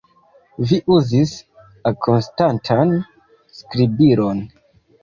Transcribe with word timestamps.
Vi 0.71 0.79
uzis 0.95 1.33
la 1.59 1.93
konstantan 2.07 2.99
skribilon! 3.61 4.45